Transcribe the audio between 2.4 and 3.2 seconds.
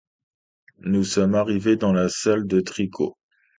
de tricot.